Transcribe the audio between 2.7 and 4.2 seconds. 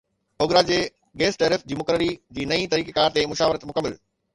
طريقيڪار تي مشاورت مڪمل